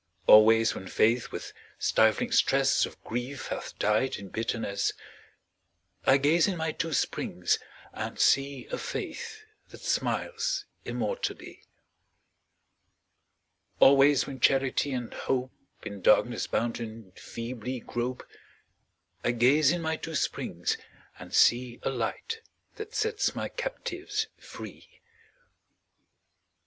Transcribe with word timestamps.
Always 0.25 0.73
when 0.73 0.87
Faith 0.87 1.31
with 1.31 1.53
stifling 1.77 2.31
stress 2.31 2.87
Of 2.87 2.99
grief 3.03 3.49
hath 3.49 3.77
died 3.77 4.15
in 4.15 4.29
bitterness, 4.29 4.93
I 6.07 6.17
gaze 6.17 6.47
in 6.47 6.57
my 6.57 6.71
two 6.71 6.91
springs 6.93 7.59
and 7.93 8.17
see 8.19 8.65
A 8.71 8.79
Faith 8.79 9.43
that 9.69 9.81
smiles 9.81 10.65
immortally. 10.85 11.61
Always 13.79 14.25
when 14.25 14.39
Charity 14.39 14.91
and 14.91 15.13
Hope, 15.13 15.51
In 15.83 16.01
darkness 16.01 16.47
bounden, 16.47 17.11
feebly 17.11 17.79
grope, 17.79 18.25
I 19.23 19.29
gaze 19.29 19.71
in 19.71 19.83
my 19.83 19.97
two 19.97 20.15
springs 20.15 20.79
and 21.19 21.31
see 21.31 21.79
A 21.83 21.91
Light 21.91 22.41
that 22.77 22.95
sets 22.95 23.35
my 23.35 23.49
captives 23.49 24.25
free. 24.39 24.99